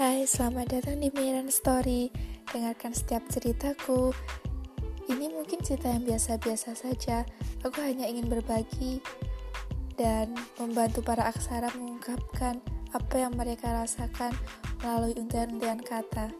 Hai, 0.00 0.24
selamat 0.24 0.72
datang 0.72 1.04
di 1.04 1.12
Miran 1.12 1.52
Story. 1.52 2.08
Dengarkan 2.48 2.96
setiap 2.96 3.28
ceritaku. 3.28 4.16
Ini 5.04 5.28
mungkin 5.28 5.60
cerita 5.60 5.92
yang 5.92 6.08
biasa-biasa 6.08 6.72
saja. 6.72 7.28
Aku 7.60 7.76
hanya 7.84 8.08
ingin 8.08 8.24
berbagi 8.24 9.04
dan 10.00 10.32
membantu 10.56 11.04
para 11.04 11.28
aksara 11.28 11.68
mengungkapkan 11.76 12.64
apa 12.96 13.16
yang 13.20 13.36
mereka 13.36 13.68
rasakan 13.68 14.32
melalui 14.80 15.12
untian-untian 15.12 15.84
kata. 15.84 16.32